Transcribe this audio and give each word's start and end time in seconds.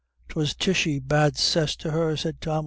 "'Twas 0.29 0.55
Tishy 0.55 0.97
bad 0.97 1.37
cess 1.37 1.75
to 1.75 1.91
her," 1.91 2.17
said 2.17 2.41
Tom. 2.41 2.59